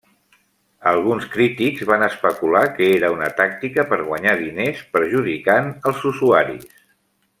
Alguns 0.91 1.25
crítics 1.33 1.83
van 1.89 2.05
especular 2.07 2.63
que 2.79 2.87
era 2.95 3.11
una 3.17 3.29
tàctica 3.41 3.85
per 3.93 4.01
guanyar 4.09 4.33
diners 4.41 4.81
perjudicant 4.97 5.71
els 5.93 6.05
usuaris. 6.15 6.67